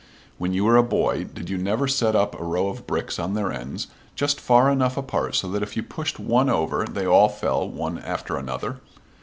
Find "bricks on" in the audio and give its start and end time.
2.87-3.35